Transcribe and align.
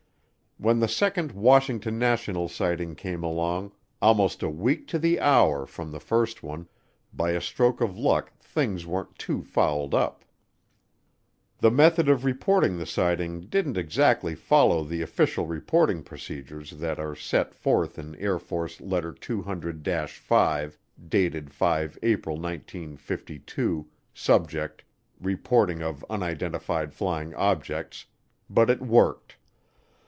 When 0.57 0.79
the 0.79 0.87
second 0.87 1.31
Washington 1.31 1.97
National 1.97 2.47
Sighting 2.47 2.93
came 2.93 3.23
along, 3.23 3.71
almost 3.99 4.43
a 4.43 4.49
week 4.49 4.87
to 4.89 4.99
the 4.99 5.19
hour 5.19 5.65
from 5.65 5.91
the 5.91 5.99
first 5.99 6.43
one, 6.43 6.67
by 7.11 7.31
a 7.31 7.41
stroke 7.41 7.81
of 7.81 7.97
luck 7.97 8.31
things 8.39 8.85
weren't 8.85 9.17
too 9.17 9.41
fouled 9.41 9.95
up. 9.95 10.23
The 11.57 11.71
method 11.71 12.07
of 12.07 12.23
reporting 12.23 12.77
the 12.77 12.85
sighting 12.85 13.47
didn't 13.49 13.75
exactly 13.75 14.35
follow 14.35 14.83
the 14.83 15.01
official 15.01 15.47
reporting 15.47 16.03
procedures 16.03 16.69
that 16.77 16.99
are 16.99 17.15
set 17.15 17.55
forth 17.55 17.97
in 17.97 18.13
Air 18.17 18.37
Force 18.37 18.79
Letter 18.79 19.13
200 19.13 19.83
5, 20.07 20.77
dated 21.09 21.51
5 21.51 21.97
April 22.03 22.37
1952, 22.37 23.87
Subject: 24.13 24.83
Reporting 25.19 25.81
of 25.81 26.05
Unidentified 26.07 26.93
Flying 26.93 27.33
Objects 27.33 28.05
but 28.47 28.69
it 28.69 28.79
worked. 28.83 29.37